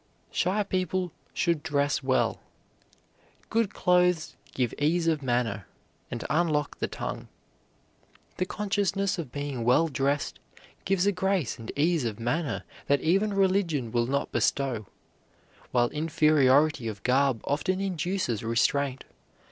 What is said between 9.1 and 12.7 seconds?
of being well dressed gives a grace and ease of manner